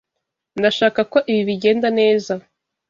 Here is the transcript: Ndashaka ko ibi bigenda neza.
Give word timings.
Ndashaka 0.59 1.01
ko 1.11 1.17
ibi 1.31 1.41
bigenda 1.49 1.87
neza. 1.99 2.33